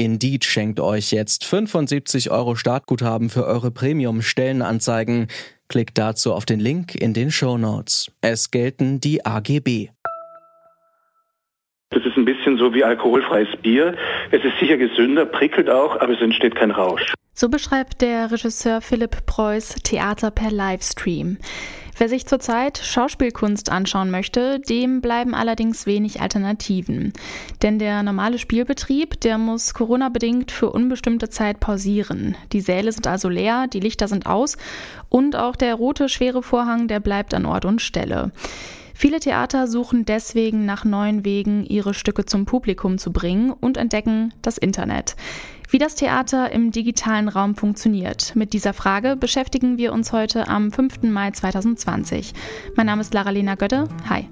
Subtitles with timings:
[0.00, 5.26] Indeed schenkt euch jetzt 75 Euro Startguthaben für eure Premium-Stellenanzeigen.
[5.68, 8.10] Klickt dazu auf den Link in den Show Notes.
[8.22, 9.90] Es gelten die AGB.
[11.90, 13.94] Das ist ein bisschen so wie alkoholfreies Bier.
[14.30, 17.12] Es ist sicher gesünder, prickelt auch, aber es entsteht kein Rausch.
[17.34, 21.36] So beschreibt der Regisseur Philipp Preuß Theater per Livestream.
[22.00, 27.12] Wer sich zurzeit Schauspielkunst anschauen möchte, dem bleiben allerdings wenig Alternativen.
[27.60, 32.38] Denn der normale Spielbetrieb, der muss Corona-bedingt für unbestimmte Zeit pausieren.
[32.52, 34.56] Die Säle sind also leer, die Lichter sind aus
[35.10, 38.32] und auch der rote schwere Vorhang, der bleibt an Ort und Stelle.
[38.94, 44.32] Viele Theater suchen deswegen nach neuen Wegen, ihre Stücke zum Publikum zu bringen und entdecken
[44.40, 45.16] das Internet.
[45.72, 48.34] Wie das Theater im digitalen Raum funktioniert.
[48.34, 51.02] Mit dieser Frage beschäftigen wir uns heute am 5.
[51.02, 52.32] Mai 2020.
[52.74, 53.86] Mein Name ist Lara-Lena Götte.
[54.08, 54.28] Hi.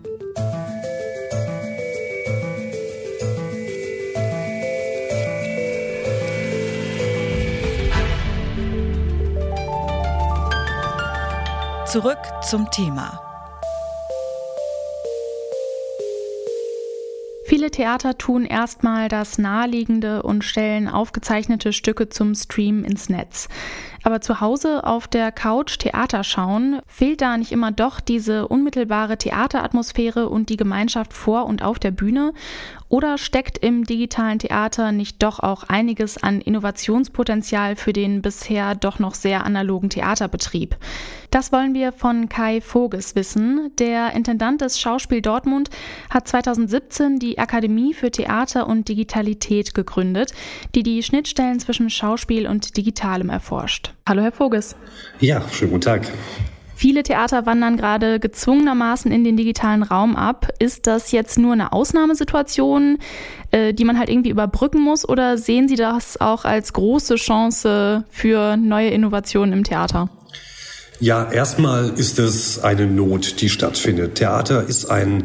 [11.87, 13.28] Zurück zum Thema.
[17.69, 23.49] Viele Theater tun erstmal das Naheliegende und stellen aufgezeichnete Stücke zum Stream ins Netz.
[24.03, 29.19] Aber zu Hause auf der Couch Theater schauen, fehlt da nicht immer doch diese unmittelbare
[29.19, 32.33] Theateratmosphäre und die Gemeinschaft vor und auf der Bühne?
[32.89, 38.99] Oder steckt im digitalen Theater nicht doch auch einiges an Innovationspotenzial für den bisher doch
[38.99, 40.77] noch sehr analogen Theaterbetrieb?
[41.31, 43.73] Das wollen wir von Kai Voges wissen.
[43.79, 45.69] Der Intendant des Schauspiel Dortmund
[46.09, 50.33] hat 2017 die Akademie für Theater und Digitalität gegründet,
[50.75, 53.88] die die Schnittstellen zwischen Schauspiel und Digitalem erforscht.
[54.09, 54.77] Hallo, Herr Voges.
[55.21, 56.03] Ja, schönen guten Tag.
[56.79, 60.49] Viele Theater wandern gerade gezwungenermaßen in den digitalen Raum ab.
[60.61, 62.99] Ist das jetzt nur eine Ausnahmesituation,
[63.51, 68.05] äh, die man halt irgendwie überbrücken muss, oder sehen Sie das auch als große Chance
[68.11, 70.09] für neue Innovationen im Theater?
[71.01, 74.15] Ja, erstmal ist es eine Not, die stattfindet.
[74.15, 75.25] Theater ist ein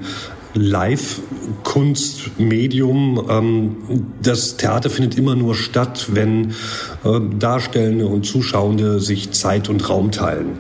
[1.44, 3.28] Live-Kunstmedium.
[3.30, 3.76] Ähm,
[4.22, 6.52] das Theater findet immer nur statt, wenn
[7.04, 10.58] äh, Darstellende und Zuschauende sich Zeit und Raum teilen.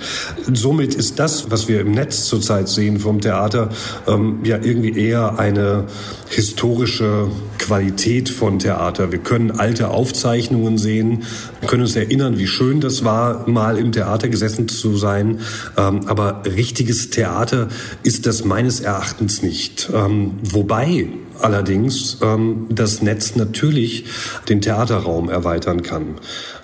[0.51, 3.69] Somit ist das, was wir im Netz zurzeit sehen vom Theater,
[4.07, 5.85] ähm, ja irgendwie eher eine
[6.29, 7.27] historische
[7.59, 9.11] Qualität von Theater.
[9.11, 11.23] Wir können alte Aufzeichnungen sehen,
[11.67, 15.39] können uns erinnern, wie schön das war, mal im Theater gesessen zu sein.
[15.77, 17.69] Ähm, aber richtiges Theater
[18.03, 19.89] ist das meines Erachtens nicht.
[19.93, 20.33] Ähm,
[20.73, 21.07] wobei
[21.39, 24.05] allerdings ähm, das Netz natürlich
[24.49, 26.15] den Theaterraum erweitern kann.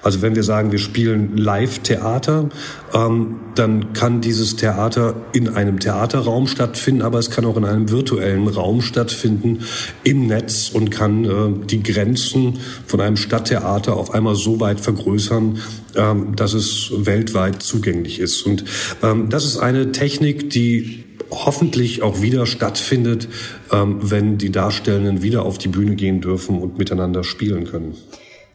[0.01, 2.49] Also wenn wir sagen, wir spielen Live-Theater,
[2.93, 7.91] ähm, dann kann dieses Theater in einem Theaterraum stattfinden, aber es kann auch in einem
[7.91, 9.59] virtuellen Raum stattfinden
[10.03, 15.59] im Netz und kann äh, die Grenzen von einem Stadttheater auf einmal so weit vergrößern,
[15.95, 18.43] ähm, dass es weltweit zugänglich ist.
[18.43, 18.63] Und
[19.03, 23.27] ähm, das ist eine Technik, die hoffentlich auch wieder stattfindet,
[23.71, 27.95] ähm, wenn die Darstellenden wieder auf die Bühne gehen dürfen und miteinander spielen können.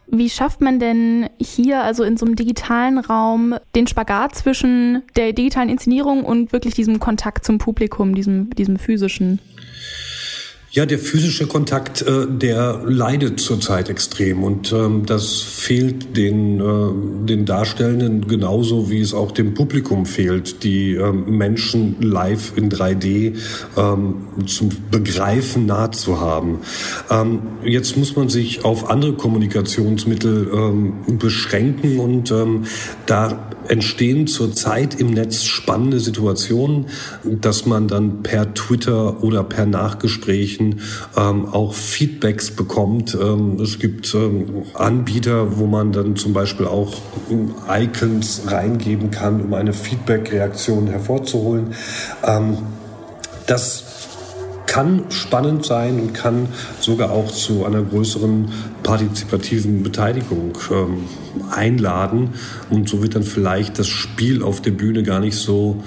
[0.07, 5.33] Wie schafft man denn hier, also in so einem digitalen Raum, den Spagat zwischen der
[5.33, 9.41] digitalen Inszenierung und wirklich diesem Kontakt zum Publikum, diesem, diesem physischen?
[10.75, 17.27] Ja, der physische Kontakt, äh, der leidet zurzeit extrem und ähm, das fehlt den, äh,
[17.29, 23.37] den Darstellenden genauso, wie es auch dem Publikum fehlt, die ähm, Menschen live in 3D
[23.77, 26.59] ähm, zum Begreifen nah zu haben.
[27.09, 32.65] Ähm, jetzt muss man sich auf andere Kommunikationsmittel ähm, beschränken und ähm,
[33.07, 36.87] da entstehen zurzeit im Netz spannende Situationen,
[37.25, 40.81] dass man dann per Twitter oder per Nachgesprächen
[41.17, 43.17] ähm, auch Feedbacks bekommt.
[43.21, 46.95] Ähm, es gibt ähm, Anbieter, wo man dann zum Beispiel auch
[47.69, 51.75] Icons reingeben kann, um eine Feedback-Reaktion hervorzuholen.
[52.25, 52.59] Ähm,
[53.47, 53.85] das
[54.67, 56.49] kann spannend sein und kann
[56.81, 58.49] sogar auch zu einer größeren
[58.85, 61.05] partizipativen Beteiligung ähm,
[61.51, 62.35] einladen.
[62.71, 65.83] Und so wird dann vielleicht das Spiel auf der Bühne gar nicht so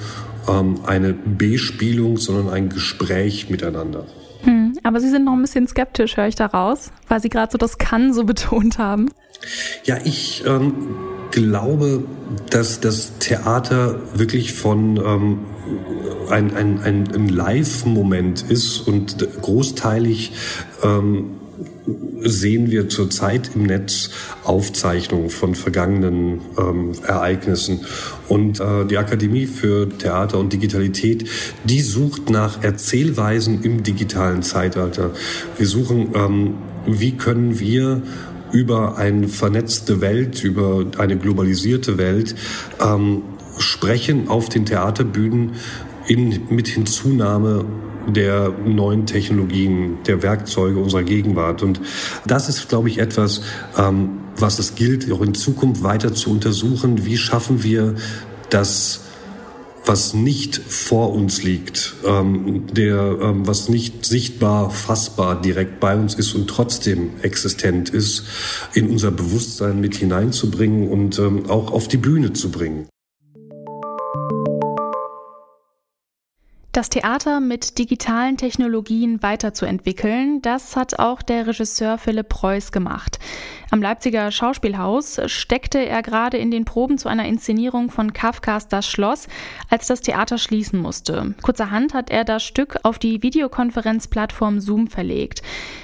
[0.49, 4.05] ähm, eine B-Spielung, sondern ein Gespräch miteinander.
[4.41, 7.57] Hm, aber Sie sind noch ein bisschen skeptisch, höre ich daraus, weil Sie gerade so
[7.57, 9.09] das Kann so betont haben.
[9.85, 10.73] Ja, ich ähm,
[11.31, 12.03] glaube,
[12.49, 15.39] dass das Theater wirklich von ähm,
[16.29, 20.31] ein, ein, ein, ein Live-Moment ist und großteilig
[20.83, 21.37] ähm,
[22.21, 24.09] sehen wir zurzeit im Netz
[24.43, 27.81] Aufzeichnungen von vergangenen ähm, Ereignissen.
[28.27, 31.29] Und äh, die Akademie für Theater und Digitalität,
[31.63, 35.11] die sucht nach Erzählweisen im digitalen Zeitalter.
[35.57, 36.53] Wir suchen, ähm,
[36.85, 38.01] wie können wir
[38.51, 42.35] über eine vernetzte Welt, über eine globalisierte Welt
[42.83, 43.23] ähm,
[43.59, 45.53] sprechen auf den Theaterbühnen
[46.07, 47.65] in, mit Hinzunahme
[48.07, 51.61] der neuen Technologien, der Werkzeuge unserer Gegenwart.
[51.61, 51.81] Und
[52.25, 53.41] das ist, glaube ich, etwas,
[53.77, 57.05] ähm, was es gilt, auch in Zukunft weiter zu untersuchen.
[57.05, 57.95] Wie schaffen wir
[58.49, 59.01] das,
[59.85, 66.13] was nicht vor uns liegt, ähm, der, ähm, was nicht sichtbar, fassbar direkt bei uns
[66.13, 68.23] ist und trotzdem existent ist,
[68.73, 72.87] in unser Bewusstsein mit hineinzubringen und ähm, auch auf die Bühne zu bringen.
[76.77, 83.17] Das Theater mit digitalen Technologien weiterzuentwickeln, das hat auch der Regisseur Philipp Preuß gemacht.
[83.71, 88.87] Am Leipziger Schauspielhaus steckte er gerade in den Proben zu einer Inszenierung von Kafkas Das
[88.87, 89.27] Schloss,
[89.71, 91.33] als das Theater schließen musste.
[91.41, 95.41] Kurzerhand hat er das Stück auf die Videokonferenzplattform Zoom verlegt.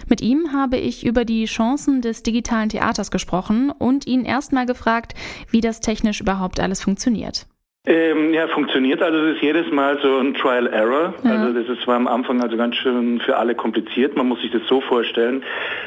[0.07, 5.16] Mit ihm habe ich über die Chancen des digitalen Theaters gesprochen und ihn erstmal gefragt,
[5.50, 7.48] wie das technisch überhaupt alles funktioniert.
[7.85, 9.01] Ähm, ja, funktioniert.
[9.01, 11.15] Also es ist jedes Mal so ein Trial Error.
[11.21, 11.31] Ja.
[11.31, 14.15] Also das ist, war am Anfang also ganz schön für alle kompliziert.
[14.15, 15.44] Man muss sich das so vorstellen,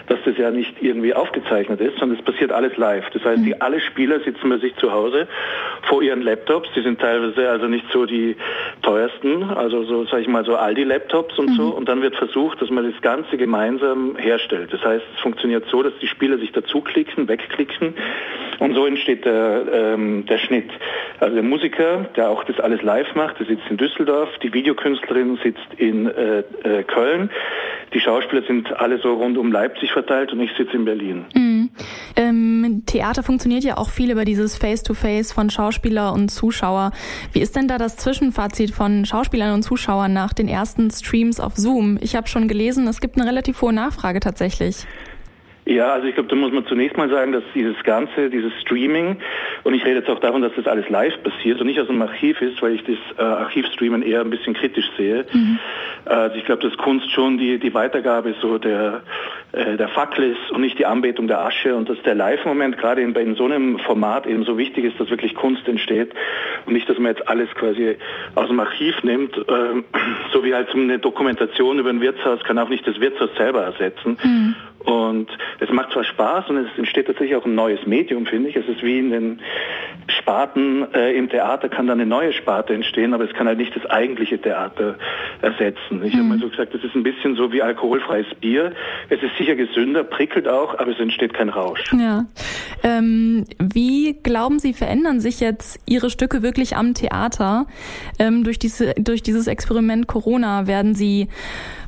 [0.07, 3.09] dass das ja nicht irgendwie aufgezeichnet ist, sondern es passiert alles live.
[3.15, 3.45] Das heißt, mhm.
[3.47, 5.27] die alle Spieler sitzen bei sich zu Hause
[5.89, 6.69] vor ihren Laptops.
[6.77, 8.37] Die sind teilweise also nicht so die
[8.83, 11.55] teuersten, also so sage ich mal so Aldi-Laptops und mhm.
[11.55, 11.69] so.
[11.69, 14.71] Und dann wird versucht, dass man das Ganze gemeinsam herstellt.
[14.71, 17.95] Das heißt, es funktioniert so, dass die Spieler sich dazuklicken, wegklicken
[18.59, 20.71] und so entsteht der, ähm, der Schnitt.
[21.21, 25.39] Also der Musiker, der auch das alles live macht, der sitzt in Düsseldorf, die Videokünstlerin
[25.43, 27.31] sitzt in äh, äh, Köln,
[27.95, 31.25] die Schauspieler sind alle so rund um Leipzig verteilt und ich sitze in Berlin.
[31.35, 31.71] Mhm.
[32.17, 36.91] Ähm, Theater funktioniert ja auch viel über dieses Face-to-Face -face von Schauspieler und Zuschauer.
[37.33, 41.57] Wie ist denn da das Zwischenfazit von Schauspielern und Zuschauern nach den ersten Streams auf
[41.57, 41.99] Zoom?
[42.01, 44.87] Ich habe schon gelesen, es gibt eine relativ hohe Nachfrage tatsächlich.
[45.67, 49.17] Ja, also ich glaube, da muss man zunächst mal sagen, dass dieses Ganze, dieses Streaming,
[49.65, 52.01] und ich rede jetzt auch davon, dass das alles live passiert und nicht aus dem
[52.01, 55.27] Archiv ist, weil ich das äh, Archivstreamen eher ein bisschen kritisch sehe.
[55.33, 55.59] Mhm.
[56.05, 59.03] Also ich glaube, dass Kunst schon die, die Weitergabe so der,
[59.51, 63.01] äh, der Fackel ist und nicht die Anbetung der Asche und dass der Live-Moment gerade
[63.01, 66.13] in, in so einem Format eben so wichtig ist, dass wirklich Kunst entsteht
[66.67, 67.97] und nicht, dass man jetzt alles quasi
[68.37, 69.43] aus dem Archiv nimmt, äh,
[70.33, 73.63] so wie halt so eine Dokumentation über ein Wirtshaus kann auch nicht das Wirtshaus selber
[73.63, 74.17] ersetzen.
[74.23, 74.55] Mhm.
[74.87, 75.29] Und
[75.59, 78.57] es macht zwar Spaß und es entsteht tatsächlich auch ein neues Medium, finde ich.
[78.57, 79.41] Es ist wie in den
[80.07, 83.75] Sparten äh, im Theater kann dann eine neue Sparte entstehen, aber es kann halt nicht
[83.75, 84.97] das eigentliche Theater
[85.43, 86.05] ersetzen.
[86.05, 86.19] Ich mhm.
[86.19, 88.73] habe mal so gesagt, es ist ein bisschen so wie alkoholfreies Bier.
[89.09, 91.93] Es ist sicher gesünder, prickelt auch, aber es entsteht kein Rausch.
[91.93, 92.27] Ja.
[92.85, 97.67] Ähm, wie glauben Sie, verändern sich jetzt Ihre Stücke wirklich am Theater?
[98.21, 101.27] Ähm, durch, diese, durch dieses Experiment Corona werden Sie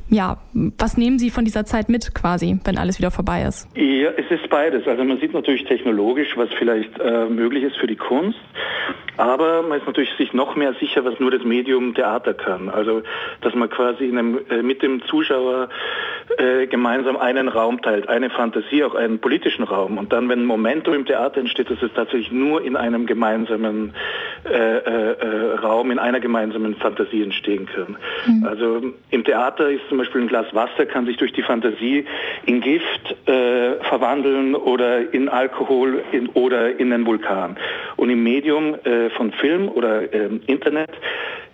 [0.09, 3.67] ja, was nehmen Sie von dieser Zeit mit quasi, wenn alles wieder vorbei ist?
[3.75, 4.87] Ja, es ist beides.
[4.87, 8.39] Also man sieht natürlich technologisch, was vielleicht äh, möglich ist für die Kunst.
[9.17, 12.69] Aber man ist natürlich sich noch mehr sicher, was nur das Medium Theater kann.
[12.69, 13.01] Also,
[13.41, 15.67] dass man quasi einem, äh, mit dem Zuschauer
[16.37, 19.97] äh, gemeinsam einen Raum teilt, eine Fantasie, auch einen politischen Raum.
[19.97, 23.93] Und dann, wenn ein Momentum im Theater entsteht, dass es tatsächlich nur in einem gemeinsamen
[24.45, 27.97] äh, äh, äh, Raum, in einer gemeinsamen Fantasie entstehen kann.
[28.25, 28.45] Mhm.
[28.45, 32.05] Also im Theater ist zum Beispiel ein Glas Wasser, kann sich durch die Fantasie
[32.45, 37.57] in Gift äh, verwandeln oder in Alkohol in, oder in einen Vulkan.
[37.95, 38.75] Und im Medium
[39.17, 40.91] von Film oder ähm, Internet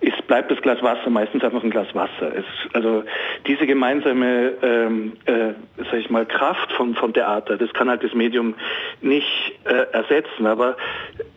[0.06, 2.32] ist, bleibt das Glas Wasser meistens einfach ein Glas Wasser.
[2.36, 3.04] Es, also
[3.48, 8.14] diese gemeinsame ähm, äh, sag ich mal, Kraft von, von Theater, das kann halt das
[8.14, 8.56] Medium
[9.02, 10.46] nicht äh, ersetzen.
[10.46, 10.78] Aber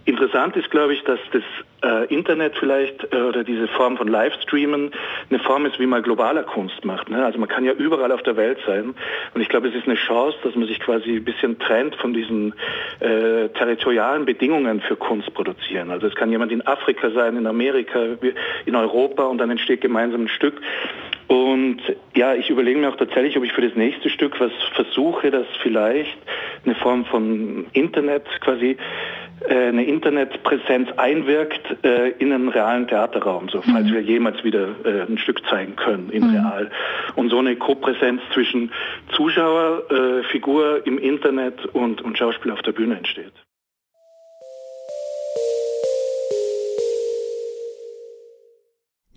[0.08, 1.42] interessant ist, glaube ich, dass das
[1.84, 4.90] äh, Internet vielleicht äh, oder diese Form von Livestreamen
[5.28, 7.10] eine Form ist, wie man globaler Kunst macht.
[7.10, 7.24] Ne?
[7.24, 8.94] Also man kann ja überall auf der Welt sein.
[9.34, 12.14] Und ich glaube, es ist eine Chance, dass man sich quasi ein bisschen trennt von
[12.14, 12.54] diesen
[13.00, 15.90] äh, territorialen Bedingungen für Kunst produzieren.
[15.90, 18.00] Also es kann jemand in Afrika sein, in Amerika,
[18.64, 20.60] in Europa und dann entsteht gemeinsam ein Stück.
[21.28, 21.82] Und
[22.16, 25.46] ja, ich überlege mir auch tatsächlich, ob ich für das nächste Stück was versuche, das
[25.62, 26.16] vielleicht
[26.64, 28.78] eine Form von Internet quasi
[29.48, 33.94] eine Internetpräsenz einwirkt äh, in einen realen Theaterraum, so falls mhm.
[33.94, 36.36] wir jemals wieder äh, ein Stück zeigen können in mhm.
[36.36, 36.70] real.
[37.14, 38.72] Und so eine Kopräsenz zwischen
[39.12, 43.32] Zuschauer, äh, Figur im Internet und, und Schauspiel auf der Bühne entsteht.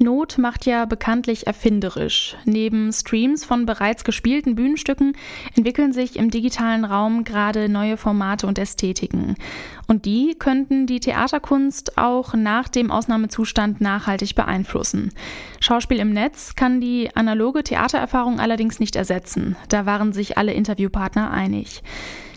[0.01, 2.35] Not macht ja bekanntlich erfinderisch.
[2.45, 5.13] Neben Streams von bereits gespielten Bühnenstücken
[5.55, 9.35] entwickeln sich im digitalen Raum gerade neue Formate und Ästhetiken.
[9.87, 15.11] Und die könnten die Theaterkunst auch nach dem Ausnahmezustand nachhaltig beeinflussen.
[15.59, 19.55] Schauspiel im Netz kann die analoge Theatererfahrung allerdings nicht ersetzen.
[19.69, 21.83] Da waren sich alle Interviewpartner einig.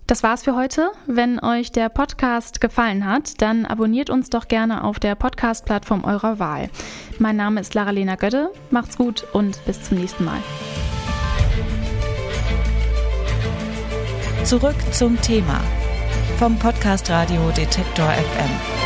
[0.07, 0.91] Das war's für heute.
[1.07, 6.39] Wenn euch der Podcast gefallen hat, dann abonniert uns doch gerne auf der Podcast-Plattform eurer
[6.39, 6.69] Wahl.
[7.19, 8.51] Mein Name ist Lara-Lena Götte.
[8.71, 10.41] Macht's gut und bis zum nächsten Mal.
[14.45, 15.59] Zurück zum Thema
[16.39, 18.84] vom Podcast Radio Detektor FM.